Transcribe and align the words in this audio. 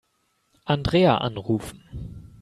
Andrea 0.65 1.19
anrufen. 1.21 1.83